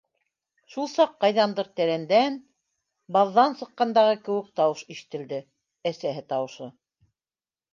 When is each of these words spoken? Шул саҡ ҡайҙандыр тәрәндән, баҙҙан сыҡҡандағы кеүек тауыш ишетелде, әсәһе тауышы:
Шул 0.75 0.87
саҡ 0.93 1.11
ҡайҙандыр 1.25 1.69
тәрәндән, 1.79 2.39
баҙҙан 3.17 3.57
сыҡҡандағы 3.59 4.17
кеүек 4.29 4.49
тауыш 4.61 4.83
ишетелде, 4.97 5.43
әсәһе 5.93 6.25
тауышы: 6.35 6.73